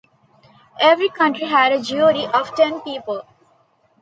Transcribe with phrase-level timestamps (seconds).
[0.79, 3.23] Every country had a jury of ten people.